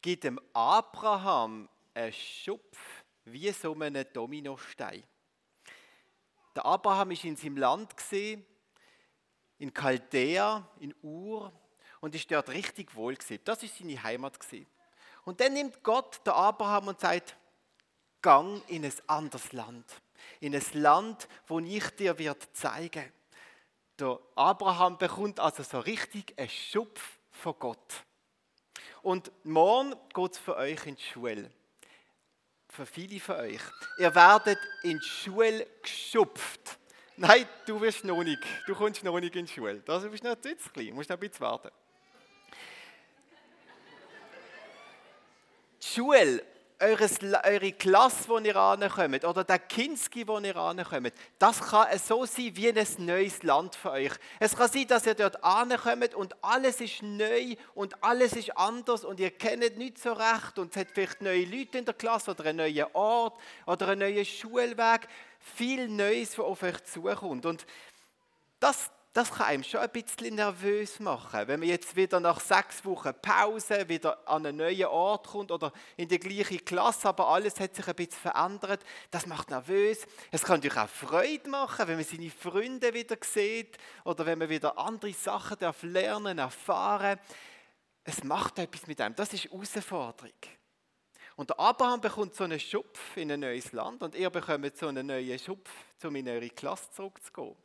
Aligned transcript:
gibt 0.00 0.24
dem 0.24 0.40
Abraham 0.52 1.68
einen 1.94 2.12
Schupf 2.12 3.04
wie 3.24 3.50
so 3.52 3.74
einen 3.74 4.06
Dominostein. 4.12 5.04
Der 6.54 6.64
Abraham 6.64 7.12
ist 7.12 7.24
in 7.24 7.36
seinem 7.36 7.58
Land 7.58 7.96
gesehen, 7.96 8.44
in 9.58 9.72
Chaldea, 9.72 10.66
in 10.80 10.94
Ur 11.02 11.52
und 12.00 12.14
ist 12.14 12.30
dort 12.30 12.48
richtig 12.48 12.94
wohl 12.94 13.14
gesehen. 13.14 13.40
Das 13.44 13.62
ist 13.62 13.78
seine 13.78 14.02
Heimat 14.02 14.40
gesehen. 14.40 14.66
Und 15.24 15.40
dann 15.40 15.52
nimmt 15.52 15.82
Gott 15.82 16.20
der 16.26 16.34
Abraham 16.34 16.88
und 16.88 17.00
sagt: 17.00 17.36
Gang 18.22 18.62
in 18.68 18.84
ein 18.84 18.92
anderes 19.06 19.52
Land, 19.52 19.84
in 20.40 20.54
ein 20.54 20.64
Land, 20.72 21.28
wo 21.46 21.60
ich 21.60 21.88
dir 21.90 22.18
wird 22.18 22.56
zeigen. 22.56 23.12
Der 23.98 24.18
Abraham 24.34 24.96
bekommt 24.96 25.38
also 25.38 25.62
so 25.62 25.78
richtig 25.80 26.34
einen 26.38 26.48
Schupf 26.48 27.18
von 27.30 27.54
Gott. 27.58 28.04
Und 29.02 29.32
morgen 29.44 29.94
geht 30.14 30.32
es 30.32 30.38
für 30.38 30.56
euch 30.56 30.86
in 30.86 30.96
die 30.96 31.02
Schule. 31.02 31.50
Für 32.68 32.86
viele 32.86 33.18
von 33.18 33.36
euch. 33.36 33.60
Ihr 33.98 34.14
werdet 34.14 34.58
in 34.82 34.98
die 34.98 35.06
Schule 35.06 35.66
geschupft. 35.82 36.78
Nein, 37.16 37.46
du 37.66 37.80
wirst 37.80 38.04
noch 38.04 38.22
nicht. 38.22 38.42
Du 38.66 38.74
kommst 38.74 39.02
noch 39.02 39.18
nicht 39.18 39.34
in 39.36 39.46
die 39.46 39.52
Schule. 39.52 39.80
Das 39.80 40.08
bist 40.08 40.24
noch 40.24 40.36
zu 40.40 40.54
klein. 40.72 40.88
Du 40.88 40.94
musst 40.94 41.10
noch 41.10 41.16
ein 41.16 41.20
bisschen 41.20 41.40
warten. 41.40 41.70
Die 45.82 45.86
Schule 45.86 46.44
eures, 46.80 47.18
eure 47.22 47.72
Klasse, 47.72 48.28
wo 48.28 48.38
ihr 48.38 48.56
ankommt, 48.56 49.24
oder 49.24 49.44
der 49.44 49.58
Kinski, 49.58 50.26
wo 50.26 50.38
ihr 50.38 50.56
ankommt, 50.56 51.12
das 51.38 51.60
kann 51.60 51.86
so 51.98 52.24
sein 52.24 52.56
wie 52.56 52.68
ein 52.68 52.86
neues 52.98 53.42
Land 53.42 53.76
für 53.76 53.92
euch. 53.92 54.12
Es 54.38 54.56
kann 54.56 54.70
sein, 54.70 54.86
dass 54.88 55.06
ihr 55.06 55.14
dort 55.14 55.42
ankommt 55.44 56.14
und 56.14 56.34
alles 56.42 56.80
ist 56.80 57.02
neu 57.02 57.54
und 57.74 58.02
alles 58.02 58.32
ist 58.32 58.56
anders 58.56 59.04
und 59.04 59.20
ihr 59.20 59.30
kennt 59.30 59.76
nicht 59.76 59.98
so 59.98 60.12
recht 60.12 60.58
und 60.58 60.74
es 60.74 60.80
hat 60.80 60.88
vielleicht 60.92 61.20
neue 61.20 61.44
Leute 61.44 61.78
in 61.78 61.84
der 61.84 61.94
Klasse 61.94 62.30
oder 62.30 62.46
einen 62.46 62.58
neuen 62.58 62.86
Ort 62.94 63.38
oder 63.66 63.88
einen 63.88 64.00
neuen 64.00 64.24
Schulweg. 64.24 65.08
Viel 65.38 65.88
Neues, 65.88 66.38
was 66.38 66.46
auf 66.46 66.62
euch 66.62 66.84
zukommt. 66.84 67.46
Und 67.46 67.66
das, 68.58 68.90
das 69.12 69.32
kann 69.32 69.46
einem 69.46 69.64
schon 69.64 69.80
ein 69.80 69.90
bisschen 69.90 70.36
nervös 70.36 71.00
machen, 71.00 71.48
wenn 71.48 71.58
man 71.58 71.68
jetzt 71.68 71.96
wieder 71.96 72.20
nach 72.20 72.38
sechs 72.38 72.84
Wochen 72.84 73.12
Pause 73.20 73.88
wieder 73.88 74.16
an 74.28 74.46
einen 74.46 74.58
neuen 74.58 74.86
Ort 74.86 75.26
kommt 75.26 75.50
oder 75.50 75.72
in 75.96 76.08
die 76.08 76.20
gleiche 76.20 76.58
Klasse, 76.58 77.08
aber 77.08 77.26
alles 77.28 77.58
hat 77.58 77.74
sich 77.74 77.88
ein 77.88 77.94
bisschen 77.96 78.20
verändert. 78.20 78.84
Das 79.10 79.26
macht 79.26 79.50
nervös. 79.50 80.06
Es 80.30 80.44
kann 80.44 80.58
natürlich 80.58 80.78
auch 80.78 80.88
Freude 80.88 81.50
machen, 81.50 81.88
wenn 81.88 81.96
man 81.96 82.04
seine 82.04 82.30
Freunde 82.30 82.94
wieder 82.94 83.16
sieht 83.20 83.78
oder 84.04 84.24
wenn 84.26 84.38
man 84.38 84.48
wieder 84.48 84.78
andere 84.78 85.12
Sachen 85.12 85.58
darf 85.58 85.82
lernen, 85.82 86.38
erfahren. 86.38 87.18
Es 88.04 88.22
macht 88.22 88.60
etwas 88.60 88.86
mit 88.86 89.00
einem. 89.00 89.16
Das 89.16 89.32
ist 89.32 89.44
Herausforderung. 89.44 90.32
Und 91.34 91.50
der 91.50 91.58
Abraham 91.58 92.00
bekommt 92.00 92.36
so 92.36 92.44
einen 92.44 92.60
Schupf 92.60 93.16
in 93.16 93.32
ein 93.32 93.40
neues 93.40 93.72
Land 93.72 94.04
und 94.04 94.14
ihr 94.14 94.30
bekommt 94.30 94.76
so 94.76 94.86
einen 94.86 95.06
neuen 95.06 95.38
Schupf, 95.38 95.70
um 96.04 96.14
in 96.14 96.28
eure 96.28 96.50
Klasse 96.50 96.90
zurückzugehen. 96.92 97.56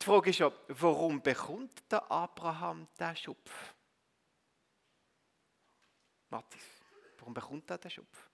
Die 0.00 0.06
Frage 0.06 0.30
ist 0.30 0.38
ja, 0.38 0.50
warum 0.68 1.20
bekommt 1.20 1.82
der 1.90 2.10
Abraham 2.10 2.88
den 2.98 3.16
Schupf? 3.16 3.74
Mathis, 6.30 6.62
warum 7.18 7.34
bekommt 7.34 7.70
er 7.70 7.78
den 7.78 7.90
Schupf? 7.90 8.30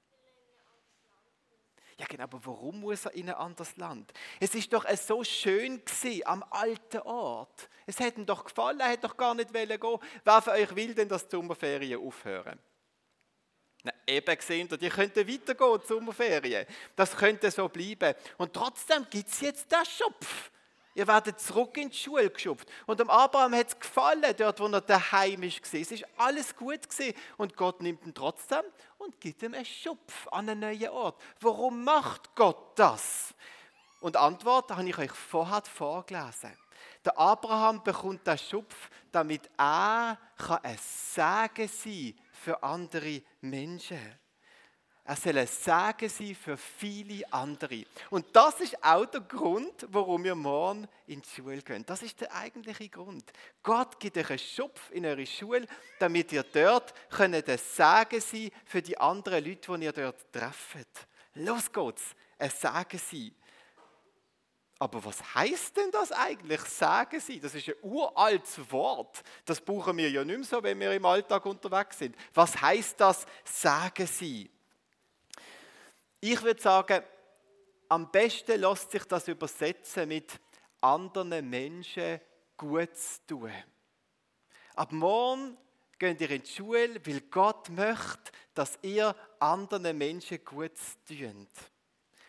Ja, 1.99 2.04
genau, 2.06 2.25
aber 2.25 2.44
warum 2.44 2.81
muss 2.81 3.06
er 3.06 3.15
in 3.15 3.31
ein 3.31 3.34
anderes 3.34 3.77
Land? 3.78 4.12
Es 4.38 4.54
ist 4.54 4.71
doch 4.72 4.87
so 4.97 5.25
schön 5.25 5.82
gewesen, 5.82 6.27
am 6.27 6.44
alten 6.50 7.00
Ort. 7.00 7.71
Es 7.87 7.98
hätte 7.98 8.21
ihm 8.21 8.27
doch 8.27 8.44
gefallen, 8.44 8.81
er 8.81 8.91
hätte 8.91 9.09
doch 9.09 9.16
gar 9.16 9.34
nicht 9.34 9.53
gehen 9.53 9.81
wollen. 9.81 10.00
Wer 10.22 10.43
von 10.43 10.53
euch 10.53 10.77
will 10.77 10.94
denn, 10.94 11.09
dass 11.09 11.27
die 11.27 11.34
Sommerferien 11.34 12.00
aufhören? 12.00 12.59
Na, 13.83 13.93
eben 14.06 14.37
gesehen, 14.37 14.69
die 14.69 14.88
könnten 14.91 15.27
weitergehen, 15.27 15.81
die 15.83 15.87
Sommerferien. 15.87 16.66
Das 16.94 17.16
könnte 17.16 17.50
so 17.50 17.66
bleiben. 17.69 18.15
Und 18.37 18.53
trotzdem 18.53 19.06
gibt 19.09 19.31
es 19.31 19.41
jetzt 19.41 19.72
den 19.72 19.84
Schupf. 19.87 20.50
Ihr 20.97 21.07
werdet 21.07 21.39
zurück 21.39 21.77
in 21.77 21.91
die 21.91 21.97
Schule 21.97 22.31
geschupft. 22.31 22.67
Und 22.87 22.99
dem 23.01 23.11
Abraham 23.11 23.55
hat 23.55 23.69
es 23.69 23.79
gefallen, 23.79 24.34
dort, 24.39 24.59
wo 24.59 24.67
er 24.67 24.81
daheim 24.81 25.43
ist. 25.43 25.61
Es 25.75 25.93
ist 25.93 26.07
alles 26.17 26.57
gut 26.57 26.89
gewesen. 26.89 27.15
Und 27.37 27.55
Gott 27.55 27.83
nimmt 27.83 28.07
ihn 28.07 28.15
trotzdem 28.15 28.62
und 28.97 29.21
gibt 29.21 29.43
ihm 29.43 29.53
einen 29.53 29.67
Schupf 29.67 30.27
an 30.29 30.49
einen 30.49 30.61
neuen 30.61 30.89
Ort. 30.89 31.21
Warum 31.41 31.84
macht 31.84 32.34
Gott 32.34 32.79
das? 32.79 33.34
Und 34.01 34.15
die 34.15 34.19
Antwort 34.19 34.71
habe 34.71 34.89
ich 34.89 34.97
euch 34.97 35.11
vorher 35.11 35.61
vorgelesen. 35.65 36.57
Der 37.05 37.19
Abraham 37.19 37.84
bekommt 37.84 38.27
den 38.27 38.39
Schupf, 38.39 38.89
damit 39.13 39.51
er 39.59 40.19
ein 40.63 40.78
Segen 40.78 41.69
sein 41.69 42.15
für 42.33 42.63
andere 42.63 43.21
Menschen. 43.43 44.01
Er 45.09 45.15
soll 45.15 45.39
ein 45.39 45.47
Segen 45.47 46.09
sein 46.09 46.34
für 46.34 46.56
viele 46.56 47.33
andere. 47.33 47.84
Und 48.11 48.27
das 48.34 48.61
ist 48.61 48.83
auch 48.83 49.06
der 49.06 49.21
Grund, 49.21 49.87
warum 49.91 50.25
wir 50.25 50.34
morgen 50.34 50.89
in 51.06 51.22
die 51.22 51.28
Schule 51.28 51.62
gehen. 51.62 51.87
Das 51.87 52.03
ist 52.03 52.21
der 52.21 52.34
eigentliche 52.34 52.89
Grund. 52.89 53.22
Gott 53.62 54.00
gibt 54.00 54.19
euch 54.19 54.31
einen 54.31 54.41
Schupf 54.41 54.91
in 54.91 55.06
eure 55.06 55.25
Schule, 55.25 55.65
damit 56.00 56.33
ihr 56.33 56.43
dort 56.43 56.93
ein 57.19 57.33
Segen 57.33 58.21
sein 58.21 58.50
für 58.65 58.83
die 58.83 58.99
anderen 58.99 59.45
Leute, 59.45 59.78
die 59.78 59.84
ihr 59.84 59.93
dort 59.93 60.33
trefft. 60.33 61.06
Los 61.34 61.71
geht's, 61.71 62.03
ein 62.37 62.50
Segen 62.50 62.99
sein. 62.99 63.34
Aber 64.81 65.05
was 65.05 65.34
heißt 65.37 65.77
denn 65.77 65.93
das 65.93 66.11
eigentlich, 66.11 66.61
Sagen 66.62 67.21
sein? 67.21 67.41
Das 67.41 67.55
ist 67.55 67.69
ein 67.69 67.77
uraltes 67.81 68.59
Wort. 68.72 69.22
Das 69.45 69.61
brauchen 69.61 69.97
wir 69.99 70.11
ja 70.11 70.25
nicht 70.25 70.37
mehr 70.37 70.45
so, 70.45 70.61
wenn 70.61 70.81
wir 70.81 70.93
im 70.93 71.05
Alltag 71.05 71.47
unterwegs 71.47 72.00
sind. 72.00 72.16
Was 72.34 72.61
heißt 72.61 73.00
das, 73.00 73.25
Sagen 73.45 74.06
sein? 74.09 74.50
Ich 76.21 76.43
würde 76.43 76.60
sagen, 76.60 77.04
am 77.88 78.10
besten 78.10 78.60
lässt 78.60 78.91
sich 78.91 79.04
das 79.04 79.28
übersetzen 79.28 80.09
mit 80.09 80.41
anderen 80.81 81.49
Menschen 81.49 82.21
gut 82.56 82.97
zu 82.97 83.27
tun. 83.27 83.53
Ab 84.75 84.93
morgen 84.93 85.56
geht 85.99 86.21
ihr 86.21 86.31
in 86.31 86.43
die 86.43 86.50
Schule, 86.50 87.00
weil 87.06 87.21
Gott 87.22 87.69
möchte, 87.71 88.32
dass 88.54 88.78
ihr 88.82 89.15
anderen 89.38 89.97
Menschen 89.97 90.44
gut 90.44 90.72
tut. 91.06 91.49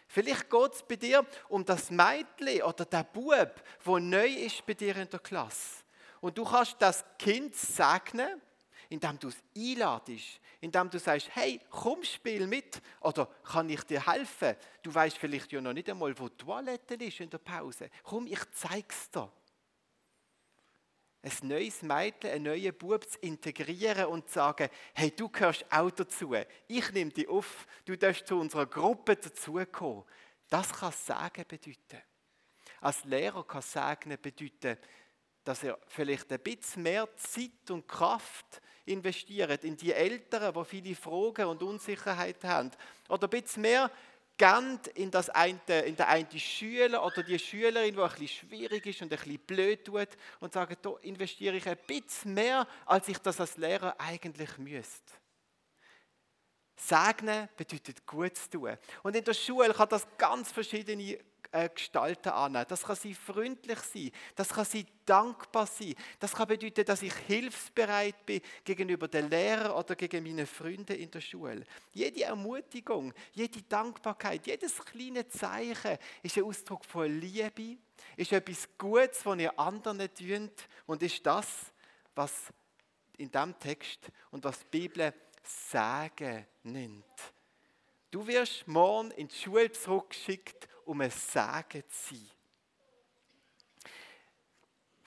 Vielleicht 0.08 0.50
geht 0.50 0.74
es 0.74 0.84
bei 0.84 0.96
dir 0.96 1.26
um 1.50 1.66
das 1.66 1.92
Mädchen 1.92 2.64
oder 2.64 2.86
der 2.86 3.04
Bub, 3.04 3.62
wo 3.84 4.00
neu 4.00 4.28
ist 4.28 4.66
bei 4.66 4.74
dir 4.74 4.96
in 4.96 5.10
der 5.10 5.20
Klasse. 5.20 5.84
Und 6.22 6.38
du 6.38 6.46
kannst 6.46 6.78
das 6.80 7.04
Kind 7.20 7.56
segnen 7.56 8.42
indem 8.90 9.20
du 9.20 9.28
es 9.30 9.38
einladest, 9.56 10.40
indem 10.62 10.90
du 10.90 11.00
sagst, 11.00 11.30
hey, 11.36 11.60
komm, 11.70 12.04
spiel 12.04 12.48
mit 12.48 12.82
oder 13.02 13.28
kann 13.44 13.70
ich 13.70 13.84
dir 13.84 14.06
helfen? 14.06 14.56
Du 14.82 14.94
weißt 14.94 15.18
vielleicht 15.18 15.52
ja 15.52 15.62
noch 15.62 15.74
nicht 15.74 15.90
einmal, 15.90 16.18
wo 16.18 16.30
die 16.30 16.38
Toilette 16.38 16.96
ist 16.96 17.20
in 17.20 17.30
der 17.30 17.38
Pause. 17.40 17.90
Komm, 18.04 18.28
ich 18.28 18.40
zeig's 18.52 19.10
dir. 19.12 19.32
Ein 21.24 21.48
neues 21.48 21.82
Mädchen, 21.82 22.30
einen 22.30 22.44
neuen 22.46 22.78
Bub 22.78 23.04
zu 23.10 23.20
integrieren 23.20 24.06
und 24.06 24.28
zu 24.28 24.36
sagen, 24.36 24.70
hey, 24.94 25.12
du 25.12 25.28
gehörst 25.28 25.66
auch 25.70 25.92
dazu. 25.92 26.36
Ich 26.68 26.92
nehme 26.92 27.12
dich 27.12 27.28
auf, 27.28 27.68
du 27.86 27.98
darfst 27.98 28.28
zu 28.28 28.40
unserer 28.40 28.66
Gruppe 28.66 29.16
dazukommen. 29.16 30.06
Das 30.48 30.72
kann 30.72 30.94
Sagen 30.94 31.44
bedeuten. 31.48 32.02
Als 32.80 33.04
Lehrer 33.04 33.46
kann 33.46 33.62
Sagen 33.62 34.18
bedeuten, 34.22 34.78
dass 35.44 35.64
er 35.64 35.78
vielleicht 35.88 36.32
ein 36.32 36.40
bisschen 36.40 36.84
mehr 36.84 37.08
Zeit 37.16 37.72
und 37.72 37.88
Kraft 37.88 38.62
investiert 38.88 39.64
in 39.64 39.78
die 39.78 39.94
Eltern, 39.94 40.54
die 40.54 40.66
viele 40.66 40.96
Fragen 40.96 41.46
und 41.46 41.62
Unsicherheiten 41.62 42.50
haben. 42.50 42.72
Oder 43.10 43.28
ein 43.28 43.42
bisschen 43.42 43.62
mehr 43.62 43.92
Geld 44.38 44.88
in, 44.96 45.10
das 45.10 45.30
eine, 45.30 45.60
in 45.86 45.96
der 45.96 46.08
einen 46.08 46.40
Schüler 46.40 47.04
oder 47.04 47.24
die 47.24 47.40
Schülerin, 47.40 47.96
die 47.96 48.02
bisschen 48.02 48.28
schwierig 48.28 48.86
ist 48.86 49.02
und 49.02 49.10
bisschen 49.10 49.40
blöd 49.40 49.84
tut 49.84 50.10
und 50.40 50.54
sagen, 50.54 50.78
da 50.82 50.94
investiere 51.02 51.58
ich 51.58 51.68
ein 51.68 51.78
bisschen 51.88 52.36
mehr, 52.36 52.68
als 52.86 53.08
ich 53.08 53.18
das 53.18 53.40
als 53.40 53.58
Lehrer 53.58 53.96
eigentlich 54.00 54.58
müsste. 54.60 55.14
Segnen 56.78 57.50
bedeutet 57.58 58.06
gut 58.06 58.38
zu 58.38 58.50
tun. 58.52 58.78
Und 59.04 59.16
in 59.16 59.24
der 59.24 59.34
Schule 59.34 59.74
kann 59.74 59.90
das 59.90 60.08
ganz 60.18 60.52
verschiedene 60.52 61.18
äh, 61.52 61.70
Gestalten 61.70 62.30
annehmen. 62.30 62.66
Das 62.68 62.84
kann 62.84 62.96
sein 62.96 63.16
freundlich 63.16 63.80
sein, 63.80 64.12
das 64.36 64.50
kann 64.50 64.66
sein 64.66 64.86
dankbar 65.06 65.66
sein, 65.66 65.96
das 66.20 66.34
kann 66.34 66.48
bedeuten, 66.48 66.86
dass 66.86 67.02
ich 67.02 67.14
hilfsbereit 67.14 68.26
bin 68.26 68.42
gegenüber 68.64 69.08
den 69.08 69.30
Lehrern 69.30 69.72
oder 69.72 69.96
gegen 69.96 70.24
meine 70.24 70.46
Freunde 70.46 70.94
in 70.94 71.10
der 71.10 71.22
Schule. 71.22 71.64
Jede 71.94 72.24
Ermutigung, 72.24 73.14
jede 73.34 73.62
Dankbarkeit, 73.64 74.46
jedes 74.46 74.78
kleine 74.84 75.28
Zeichen 75.28 75.98
ist 76.22 76.38
ein 76.38 76.44
Ausdruck 76.44 76.86
von 76.86 77.20
Liebe, 77.20 77.78
ist 78.16 78.32
etwas 78.32 78.68
Gutes, 78.78 79.26
was 79.26 79.40
ihr 79.40 79.58
anderen 79.58 80.14
tut 80.14 80.68
und 80.86 81.02
ist 81.02 81.26
das, 81.26 81.48
was 82.14 82.54
in 83.18 83.32
diesem 83.32 83.58
Text 83.58 84.12
und 84.32 84.44
was 84.44 84.60
die 84.60 84.80
Bibel 84.80 85.14
Sagen 85.48 86.46
nennt. 86.64 87.06
Du 88.12 88.26
wirst 88.26 88.68
morgen 88.68 89.12
in 89.12 89.28
die 89.28 89.36
Schule 89.36 89.72
zurückgeschickt 89.72 90.68
um 90.86 91.02
ein 91.02 91.12
Sagen 91.12 91.84
zu 91.90 92.16
sein. 92.16 92.30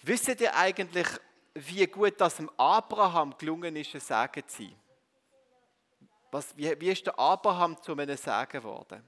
Wisst 0.03 0.41
ihr 0.41 0.55
eigentlich, 0.55 1.09
wie 1.55 1.87
gut 1.87 2.21
das 2.21 2.37
dem 2.37 2.51
Abraham 2.57 3.37
gelungen 3.37 3.77
ist, 3.77 3.95
ein 3.95 4.01
Sagen 4.01 4.47
zu 4.47 4.63
sein? 4.63 4.77
Was, 6.31 6.57
wie, 6.57 6.81
wie 6.81 6.91
ist 6.91 7.07
der 7.07 7.19
Abraham 7.19 7.81
zu 7.83 7.93
einem 7.93 8.17
Sagen 8.17 8.61
geworden? 8.61 9.03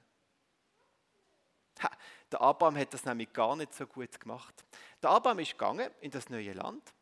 Ha, 1.83 1.91
der 2.31 2.41
Abraham 2.41 2.77
hat 2.77 2.93
das 2.93 3.05
nämlich 3.05 3.33
gar 3.33 3.55
nicht 3.57 3.75
so 3.75 3.87
gut 3.87 4.19
gemacht. 4.19 4.65
Der 5.03 5.11
Abraham 5.11 5.39
ist 5.39 5.53
gegangen 5.53 5.91
in 6.01 6.11
das 6.11 6.29
neue 6.29 6.53
Land 6.53 6.93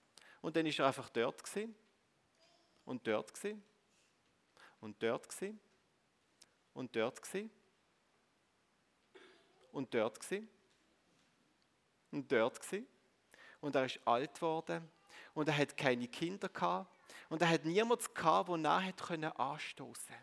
und 0.41 0.57
dann 0.57 0.67
ist 0.67 0.79
er 0.79 0.87
einfach 0.87 1.09
dort 1.09 1.43
gewesen 1.43 1.75
und 2.85 3.07
dort 3.07 3.33
gewesen 3.35 3.63
und 4.81 5.03
dort 5.03 5.29
gewesen 5.29 5.61
und 6.75 6.95
dort 6.97 7.23
gewesen 7.23 7.51
und 9.73 9.93
dort 9.95 10.21
gewesen 10.21 10.49
und 12.11 12.31
dort 12.31 12.61
gewesen 12.61 12.87
und 13.61 13.75
er 13.75 13.85
ist 13.85 14.01
alt 14.05 14.35
geworden 14.35 14.91
und 15.35 15.49
er 15.49 15.57
hat 15.57 15.77
keine 15.77 16.09
Kinder 16.09 16.49
gehabt 16.49 16.95
und 17.29 17.43
er 17.43 17.49
hat 17.49 17.65
niemanden 17.65 18.13
gehabt, 18.15 18.49
der 18.49 18.57
nahe 18.57 18.93
können 18.93 19.33
anstoßen. 19.33 20.17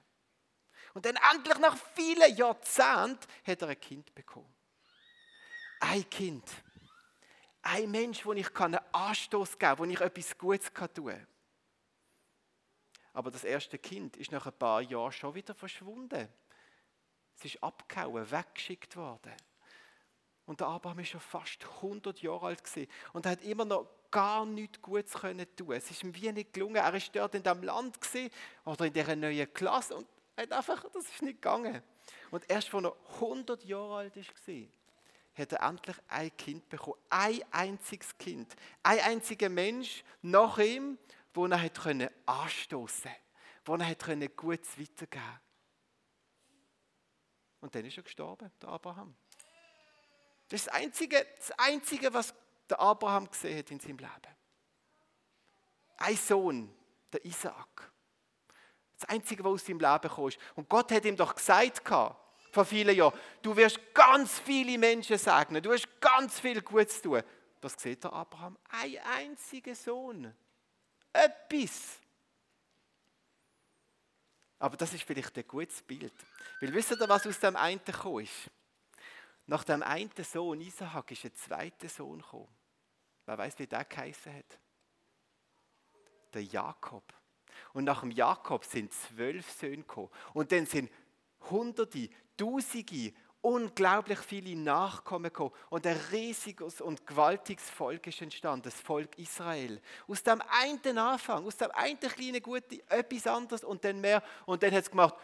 Und 0.94 1.06
dann 1.06 1.18
endlich 1.31 1.57
nach 1.59 1.77
vielen 1.94 2.36
Jahrzehnten 2.36 3.19
hat 3.45 3.62
er 3.62 3.68
ein 3.68 3.80
Kind 3.80 4.13
bekommen. 4.15 4.51
Ein 5.80 6.09
Kind. 6.09 6.50
Ein 7.62 7.92
Mensch, 7.92 8.25
wo 8.25 8.33
ich 8.33 8.56
einen 8.59 8.80
Anstoß 8.92 9.51
geben 9.51 9.59
kann, 9.59 9.80
wo 9.80 9.83
ich 9.86 10.01
etwas 10.01 10.38
Gutes 10.38 10.71
tun 10.74 11.06
kann. 11.06 11.27
Aber 13.17 13.31
das 13.31 13.43
erste 13.43 13.79
Kind 13.79 14.15
ist 14.17 14.31
nach 14.31 14.45
ein 14.45 14.53
paar 14.53 14.79
Jahren 14.79 15.11
schon 15.11 15.33
wieder 15.33 15.55
verschwunden. 15.55 16.29
Es 17.35 17.45
ist 17.45 17.63
abgehauen, 17.63 18.29
weggeschickt 18.29 18.95
worden. 18.95 19.33
Und 20.45 20.59
der 20.59 20.67
Abraham 20.67 20.99
ist 20.99 21.09
schon 21.09 21.21
fast 21.21 21.65
100 21.81 22.21
Jahre 22.21 22.45
alt 22.45 22.63
gewesen 22.63 22.87
und 23.13 23.25
hat 23.25 23.41
immer 23.41 23.65
noch 23.65 23.89
gar 24.11 24.45
nichts 24.45 24.79
Gutes 24.83 25.13
können 25.13 25.47
tun. 25.55 25.71
Es 25.71 25.89
ist 25.89 26.03
ihm 26.03 26.13
wie 26.13 26.31
nicht 26.31 26.53
gelungen. 26.53 26.75
Er 26.75 26.93
ist 26.93 27.09
dort 27.15 27.33
in 27.33 27.41
diesem 27.41 27.63
Land 27.63 27.99
gewesen, 27.99 28.29
oder 28.65 28.85
in 28.85 28.93
dieser 28.93 29.15
neuen 29.15 29.51
Klasse 29.51 29.95
und 29.95 30.07
hat 30.37 30.51
einfach, 30.51 30.85
das 30.93 31.09
ist 31.09 31.23
nicht 31.23 31.41
gegangen. 31.41 31.81
Und 32.29 32.47
erst, 32.47 32.71
als 32.71 32.83
er 32.83 32.95
100 33.15 33.65
Jahre 33.65 33.95
alt 33.95 34.15
war, 34.15 34.67
hat 35.33 35.53
er 35.53 35.67
endlich 35.67 35.97
ein 36.07 36.37
Kind 36.37 36.69
bekommen. 36.69 36.97
Ein 37.09 37.41
einziges 37.49 38.15
Kind. 38.19 38.55
Ein 38.83 38.99
einziger 38.99 39.49
Mensch 39.49 40.03
nach 40.21 40.59
ihm, 40.59 40.99
wo 41.37 41.45
er 41.45 41.61
hat 41.61 41.79
können 41.79 42.09
anstoßen, 42.25 43.11
wo 43.63 43.75
er 43.75 43.87
hat 43.87 43.99
können 43.99 44.35
Gutes 44.35 44.77
weitergeben. 44.77 45.39
Und 47.61 47.73
dann 47.73 47.85
ist 47.85 47.97
er 47.97 48.03
gestorben, 48.03 48.51
der 48.59 48.69
Abraham. 48.69 49.15
Das 50.49 50.61
ist 50.61 50.67
das 50.67 50.73
Einzige, 50.73 51.25
das 51.37 51.51
Einzige, 51.59 52.13
was 52.13 52.33
der 52.67 52.79
Abraham 52.79 53.29
gesehen 53.29 53.59
hat 53.59 53.71
in 53.71 53.79
seinem 53.79 53.97
Leben. 53.97 54.35
Ein 55.97 56.15
Sohn, 56.15 56.75
der 57.13 57.23
Isaak. 57.23 57.91
Das 58.99 59.07
Einzige, 59.09 59.43
was 59.43 59.53
aus 59.53 59.65
seinem 59.65 59.79
Leben 59.79 60.09
kam. 60.09 60.29
Und 60.55 60.67
Gott 60.67 60.91
hat 60.91 61.05
ihm 61.05 61.15
doch 61.15 61.35
gesagt, 61.35 61.87
vor 61.87 62.65
vielen 62.65 62.95
Jahren, 62.95 63.17
du 63.43 63.55
wirst 63.55 63.79
ganz 63.93 64.39
viele 64.39 64.77
Menschen 64.79 65.17
segnen, 65.19 65.61
du 65.61 65.69
wirst 65.69 65.87
ganz 66.01 66.39
viel 66.39 66.61
Gutes 66.63 66.99
tun. 66.99 67.21
Was 67.61 67.73
sieht 67.73 68.03
der 68.03 68.13
Abraham? 68.13 68.57
Ein 68.69 68.97
einziger 69.19 69.75
Sohn. 69.75 70.33
Etwas. 71.17 71.99
Aber 74.59 74.77
das 74.77 74.93
ist 74.93 75.03
vielleicht 75.03 75.37
ein 75.37 75.47
gutes 75.47 75.81
Bild. 75.81 76.13
Weil 76.59 76.73
wisst 76.73 76.91
ihr, 76.91 77.09
was 77.09 77.25
aus 77.27 77.39
dem 77.39 77.55
einen 77.55 77.83
gekommen 77.83 78.23
ist? 78.23 78.49
Nach 79.45 79.63
dem 79.63 79.81
einen 79.81 80.11
Sohn 80.23 80.61
Isaac 80.61 81.11
ist 81.11 81.25
ein 81.25 81.35
zweiter 81.35 81.89
Sohn 81.89 82.19
gekommen. 82.19 82.47
Wer 83.25 83.37
weiß, 83.37 83.59
wie 83.59 83.67
der 83.67 83.85
geheißen 83.85 84.33
hat? 84.33 84.59
Der 86.33 86.43
Jakob. 86.43 87.13
Und 87.73 87.85
nach 87.85 88.01
dem 88.01 88.11
Jakob 88.11 88.65
sind 88.65 88.93
zwölf 88.93 89.49
Söhne 89.51 89.77
gekommen. 89.77 90.09
Und 90.33 90.51
dann 90.51 90.65
sind 90.65 90.91
Hunderte, 91.49 92.09
Tausende, 92.35 93.13
unglaublich 93.47 94.19
viele 94.19 94.57
Nachkommen 94.57 95.31
gekommen. 95.31 95.53
Und 95.69 95.88
ein 95.88 95.97
riesiges 96.11 96.81
und 96.81 97.07
gewaltiges 97.07 97.69
Volk 97.69 98.05
ist 98.07 98.21
entstanden, 98.21 98.63
das 98.63 98.73
Volk 98.73 99.17
Israel. 99.17 99.81
Aus 100.05 100.21
dem 100.21 100.41
einen 100.49 100.97
Anfang, 100.97 101.45
aus 101.45 101.55
dem 101.55 101.71
einen 101.71 101.97
kleinen 101.97 102.41
Guten, 102.41 102.81
etwas 102.89 103.25
anderes 103.25 103.63
und 103.63 103.85
dann 103.85 104.01
mehr. 104.01 104.21
Und 104.45 104.61
dann 104.61 104.73
hat 104.73 104.83
es 104.83 104.91
gemacht, 104.91 105.15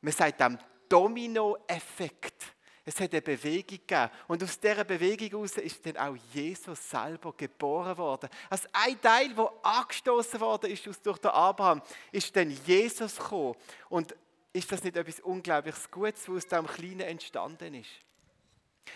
man 0.00 0.12
sagt 0.12 0.40
dem 0.40 0.58
Domino-Effekt. 0.88 2.54
Es 2.86 2.98
hat 2.98 3.12
eine 3.12 3.20
Bewegung 3.20 3.78
gegeben. 3.78 4.10
Und 4.26 4.42
aus 4.42 4.58
dieser 4.58 4.84
Bewegung 4.84 5.28
heraus 5.28 5.56
ist 5.58 5.84
dann 5.84 5.96
auch 5.98 6.16
Jesus 6.32 6.90
selber 6.90 7.34
geboren 7.36 7.96
worden. 7.98 8.30
Als 8.48 8.66
ein 8.72 8.98
Teil, 9.02 9.34
der 9.34 9.52
angestoßen 9.62 10.40
worden 10.40 10.70
ist 10.70 10.86
durch 11.04 11.18
den 11.18 11.30
Abraham, 11.30 11.82
ist 12.10 12.34
dann 12.34 12.50
Jesus 12.64 13.16
gekommen. 13.16 13.54
Und 13.90 14.14
ist 14.54 14.72
das 14.72 14.82
nicht 14.82 14.96
etwas 14.96 15.20
Unglaubliches 15.20 15.90
Gutes, 15.90 16.26
was 16.28 16.36
aus 16.36 16.46
diesem 16.46 16.66
Kleinen 16.66 17.00
entstanden 17.00 17.74
ist? 17.74 17.90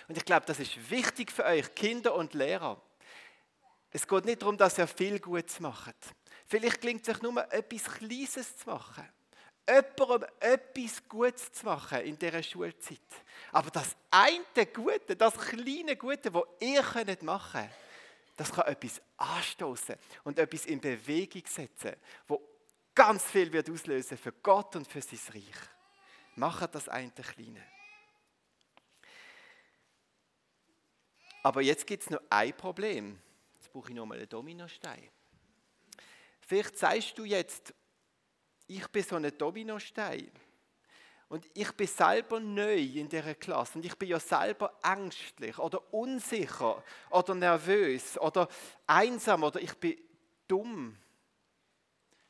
Und 0.07 0.17
ich 0.17 0.25
glaube, 0.25 0.47
das 0.47 0.59
ist 0.59 0.91
wichtig 0.91 1.31
für 1.31 1.45
euch, 1.45 1.75
Kinder 1.75 2.15
und 2.15 2.33
Lehrer. 2.33 2.81
Es 3.91 4.07
geht 4.07 4.25
nicht 4.25 4.41
darum, 4.41 4.57
dass 4.57 4.79
ihr 4.79 4.87
viel 4.87 5.19
Gutes 5.19 5.61
macht. 5.61 5.97
Vielleicht 6.47 6.81
klingt 6.81 7.07
es 7.07 7.15
euch 7.15 7.23
nur, 7.23 7.53
etwas 7.53 7.85
Kleines 7.85 8.57
zu 8.57 8.71
machen 8.71 9.05
jemandem 9.69 10.29
etwas 10.41 11.09
Gutes 11.09 11.53
zu 11.53 11.67
machen 11.67 12.01
in 12.01 12.19
dieser 12.19 12.43
Schulzeit. 12.43 13.01
Aber 13.53 13.71
das 13.71 13.97
eine 14.11 14.67
Gute, 14.67 15.17
das 15.17 15.35
kleine 15.35 15.97
Gute, 15.97 16.31
das 16.31 16.43
ihr 16.61 16.83
machen 17.23 17.61
könnt, 17.61 17.71
das 18.37 18.53
kann 18.53 18.67
etwas 18.67 19.01
anstoßen 19.17 19.97
und 20.25 20.39
etwas 20.39 20.65
in 20.67 20.81
Bewegung 20.81 21.43
setzen, 21.47 21.97
wo 22.27 22.41
ganz 22.99 23.23
viel 23.31 23.53
wird 23.53 23.71
auslösen 23.71 24.19
für 24.19 24.33
Gott 24.33 24.75
und 24.75 24.85
für 24.89 25.01
sein 25.01 25.21
Reich. 25.33 25.69
Macht 26.35 26.75
das 26.75 26.89
eine 26.89 27.13
Kleine. 27.13 27.65
Aber 31.45 31.63
jetzt 31.63 31.87
gibt 31.87 32.03
es 32.03 32.11
noch 32.11 32.21
ein 32.29 32.57
Problem. 32.57 33.17
Jetzt 33.55 33.73
brauche 33.73 33.91
ich 33.91 33.95
noch 33.95 34.05
mal 34.05 34.19
einen 34.19 34.29
Dominostein. 34.29 35.09
Vielleicht 36.41 36.77
sagst 36.77 37.17
du 37.17 37.25
jetzt, 37.25 37.73
ich 38.67 38.89
bin 38.89 39.05
so 39.05 39.15
ein 39.15 39.39
Dominostein. 39.39 40.33
Und 41.29 41.47
ich 41.55 41.71
bin 41.73 41.87
selber 41.87 42.41
neu 42.41 42.79
in 42.79 43.09
dieser 43.09 43.37
Klasse 43.37 43.79
und 43.79 43.85
ich 43.85 43.95
bin 43.97 44.09
ja 44.09 44.19
selber 44.19 44.77
ängstlich 44.83 45.57
oder 45.59 45.95
unsicher 45.95 46.83
oder 47.11 47.35
nervös 47.37 48.19
oder 48.19 48.49
einsam 48.89 49.45
oder 49.45 49.61
ich 49.61 49.75
bin 49.75 49.99
dumm. 50.49 50.99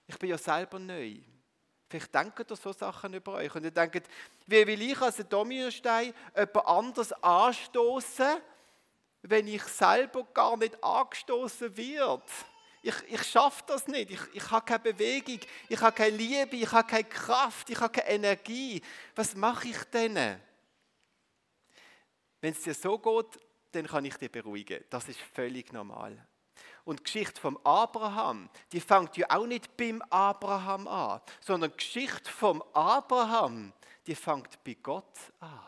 Ich 0.08 0.18
bin 0.18 0.30
ja 0.30 0.38
selber 0.38 0.80
neu. 0.80 1.18
Vielleicht 1.88 2.12
denkt 2.12 2.50
ihr 2.50 2.56
so 2.56 2.72
Sachen 2.72 3.14
über 3.14 3.34
euch 3.34 3.54
und 3.54 3.62
ihr 3.62 3.70
denkt, 3.70 4.08
wie 4.46 4.66
will 4.66 4.82
ich 4.82 5.00
als 5.00 5.20
ein 5.20 5.28
Dominostein 5.28 6.12
jemand 6.36 6.66
anders 6.66 7.12
anstoßen, 7.22 8.40
wenn 9.22 9.46
ich 9.46 9.62
selber 9.62 10.24
gar 10.34 10.56
nicht 10.56 10.82
angestoßen 10.82 11.76
werde? 11.76 12.22
ich, 12.82 12.94
ich 13.08 13.22
schaffe 13.24 13.62
das 13.66 13.86
nicht. 13.86 14.10
Ich, 14.10 14.20
ich 14.32 14.50
habe 14.50 14.64
keine 14.64 14.80
Bewegung, 14.80 15.40
ich 15.68 15.80
habe 15.80 15.94
keine 15.94 16.16
Liebe, 16.16 16.56
ich 16.56 16.70
habe 16.70 16.88
keine 16.88 17.04
Kraft, 17.04 17.68
ich 17.70 17.78
habe 17.78 17.92
keine 17.92 18.08
Energie. 18.08 18.80
Was 19.14 19.34
mache 19.34 19.68
ich 19.68 19.84
denn? 19.84 20.40
Wenn 22.40 22.52
es 22.52 22.62
dir 22.62 22.74
so 22.74 22.98
geht, 22.98 23.40
dann 23.72 23.86
kann 23.86 24.04
ich 24.04 24.16
dich 24.16 24.30
beruhigen. 24.30 24.84
Das 24.88 25.08
ist 25.08 25.20
völlig 25.34 25.72
normal. 25.72 26.27
Und 26.88 27.00
die 27.00 27.04
Geschichte 27.04 27.38
vom 27.38 27.58
Abraham, 27.64 28.48
die 28.72 28.80
fängt 28.80 29.18
ja 29.18 29.26
auch 29.28 29.44
nicht 29.44 29.76
beim 29.76 30.00
Abraham 30.08 30.88
an, 30.88 31.20
sondern 31.38 31.70
die 31.72 31.76
Geschichte 31.76 32.30
vom 32.30 32.62
Abraham, 32.72 33.74
die 34.06 34.14
fängt 34.14 34.64
bei 34.64 34.72
Gott 34.82 35.04
an. 35.38 35.60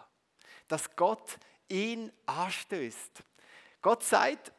Dass 0.67 0.97
Gott 0.97 1.37
ihn 1.69 2.11
anstößt. 2.25 3.23
Gott 3.83 4.03
sagt, 4.03 4.51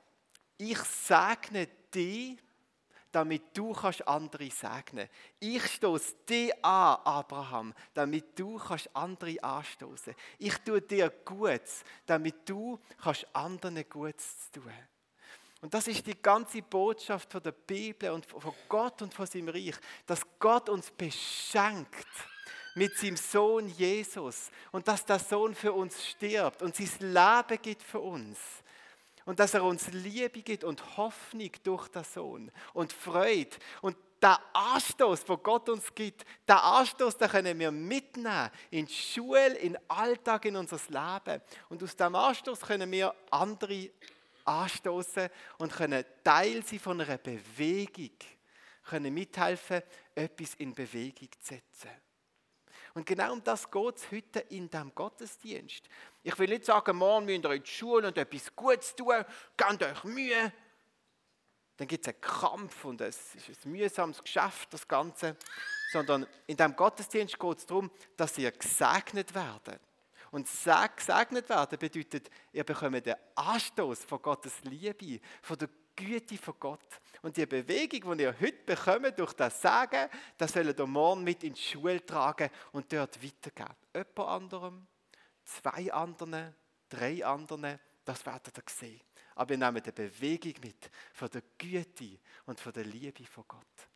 ich 0.59 0.77
segne 0.77 1.65
dich, 1.91 2.37
damit 3.11 3.57
du 3.57 3.73
kannst 3.73 4.07
andere 4.07 4.51
segnen. 4.51 5.09
Ich 5.39 5.65
stoße 5.65 6.13
dich 6.29 6.53
an, 6.63 6.99
Abraham, 7.03 7.73
damit 7.95 8.37
du 8.37 8.59
kannst 8.59 8.95
andere 8.95 9.43
anstoßen. 9.43 10.13
Ich 10.37 10.55
tue 10.59 10.79
dir 10.79 11.09
Gutes, 11.25 11.83
damit 12.05 12.47
du 12.47 12.79
kannst 13.01 13.25
anderen 13.35 13.83
Gutes 13.89 14.51
tun. 14.51 14.71
Und 15.61 15.73
das 15.73 15.87
ist 15.87 16.05
die 16.05 16.19
ganze 16.19 16.61
Botschaft 16.63 17.31
von 17.31 17.41
der 17.41 17.51
Bibel 17.51 18.09
und 18.09 18.25
von 18.25 18.53
Gott 18.67 19.01
und 19.03 19.13
von 19.13 19.27
seinem 19.27 19.49
Reich, 19.49 19.75
dass 20.07 20.21
Gott 20.39 20.69
uns 20.69 20.89
beschenkt 20.89 22.07
mit 22.73 22.97
seinem 22.97 23.17
Sohn 23.17 23.67
Jesus 23.67 24.49
und 24.71 24.87
dass 24.87 25.05
der 25.05 25.19
Sohn 25.19 25.53
für 25.53 25.71
uns 25.71 26.05
stirbt 26.07 26.63
und 26.63 26.75
sein 26.75 26.89
Leben 26.99 27.61
gibt 27.61 27.83
für 27.83 27.99
uns. 27.99 28.39
Und 29.23 29.39
dass 29.39 29.53
er 29.53 29.63
uns 29.63 29.87
Liebe 29.91 30.41
gibt 30.41 30.63
und 30.63 30.97
Hoffnung 30.97 31.51
durch 31.63 31.87
den 31.89 32.03
Sohn 32.03 32.51
und 32.73 32.91
Freude. 32.91 33.55
Und 33.81 33.95
der 34.19 34.39
Anstoß, 34.53 35.27
wo 35.27 35.37
Gott 35.37 35.69
uns 35.69 35.93
gibt, 35.93 36.25
der 36.47 36.63
Anstoß, 36.63 37.17
den 37.17 37.29
können 37.29 37.59
wir 37.59 37.71
mitnehmen 37.71 38.49
in 38.71 38.87
die 38.87 38.93
Schule, 38.93 39.57
in 39.57 39.73
den 39.73 39.89
Alltag, 39.89 40.45
in 40.45 40.55
unser 40.55 40.79
Leben. 40.89 41.41
Und 41.69 41.83
aus 41.83 41.95
diesem 41.95 42.15
Anstoß 42.15 42.61
können 42.61 42.91
wir 42.91 43.13
andere 43.29 43.91
anstoßen 44.45 45.29
und 45.57 45.71
können 45.71 46.03
Teil 46.23 46.63
sein 46.63 46.79
von 46.79 47.01
einer 47.01 47.17
Bewegung. 47.17 48.17
können 48.83 49.13
mithelfen, 49.13 49.81
etwas 50.15 50.55
in 50.55 50.73
Bewegung 50.73 51.29
zu 51.39 51.53
setzen. 51.53 51.91
Und 52.93 53.05
genau 53.05 53.33
um 53.33 53.43
das 53.43 53.69
geht 53.69 53.95
es 53.95 54.11
heute 54.11 54.39
in 54.49 54.69
diesem 54.69 54.93
Gottesdienst. 54.93 55.87
Ich 56.23 56.37
will 56.37 56.49
nicht 56.49 56.65
sagen, 56.65 56.97
morgen 56.97 57.25
müsst 57.25 57.45
ihr 57.45 57.51
in 57.51 57.63
die 57.63 57.69
Schule 57.69 58.07
und 58.07 58.17
etwas 58.17 58.53
Gutes 58.55 58.95
tun, 58.95 59.23
gebt 59.55 59.83
euch 59.83 60.03
Mühe. 60.03 60.51
Dann 61.77 61.87
gibt 61.87 62.05
es 62.05 62.13
einen 62.13 62.21
Kampf 62.21 62.85
und 62.85 63.01
es 63.01 63.35
ist 63.35 63.65
ein 63.65 63.71
mühsames 63.71 64.21
Geschäft, 64.21 64.73
das 64.73 64.87
Ganze. 64.87 65.37
Sondern 65.91 66.27
in 66.47 66.57
diesem 66.57 66.75
Gottesdienst 66.75 67.39
geht 67.39 67.57
es 67.57 67.65
darum, 67.65 67.89
dass 68.17 68.37
ihr 68.37 68.51
gesegnet 68.51 69.33
werdet. 69.33 69.81
Und 70.31 70.47
gesegnet 70.47 71.49
werden 71.49 71.77
bedeutet, 71.77 72.29
ihr 72.53 72.63
bekommt 72.63 73.05
den 73.05 73.15
Anstoß 73.35 74.05
von 74.05 74.21
Gottes 74.21 74.63
Liebe, 74.63 75.19
von 75.41 75.57
der 75.57 75.69
Güte 75.95 76.37
von 76.37 76.55
Gott. 76.57 77.01
Und 77.21 77.35
die 77.35 77.45
Bewegung, 77.45 78.17
die 78.17 78.23
ihr 78.23 78.39
heute 78.39 78.63
bekommt 78.65 79.19
durch 79.19 79.33
das 79.33 79.61
Sagen, 79.61 80.09
das 80.37 80.53
sollt 80.53 80.79
ihr 80.79 80.87
morgen 80.87 81.23
mit 81.23 81.43
in 81.43 81.53
die 81.53 81.61
Schule 81.61 82.03
tragen 82.05 82.49
und 82.71 82.91
dort 82.91 83.21
weitergeben. 83.21 83.75
Jemand 83.93 84.19
anderem, 84.19 84.87
zwei 85.43 85.91
anderen, 85.91 86.55
drei 86.89 87.25
anderen, 87.25 87.79
das 88.05 88.25
werdet 88.25 88.57
ihr 88.57 88.63
sehen. 88.67 89.01
Aber 89.35 89.49
wir 89.49 89.57
nehmen 89.57 89.83
die 89.83 89.91
Bewegung 89.91 90.53
mit 90.63 90.89
von 91.13 91.29
der 91.29 91.43
Güte 91.57 92.19
und 92.45 92.59
von 92.59 92.73
der 92.73 92.85
Liebe 92.85 93.25
von 93.25 93.43
Gott. 93.47 93.90